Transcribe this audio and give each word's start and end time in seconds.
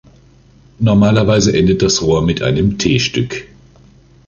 Normalerweise 0.79 1.53
endet 1.55 1.83
das 1.83 2.01
Rohr 2.01 2.23
mit 2.23 2.41
einem 2.41 2.79
T-Stück. 2.79 3.45